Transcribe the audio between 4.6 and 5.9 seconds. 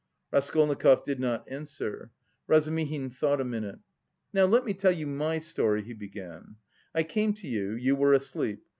me tell you my story,"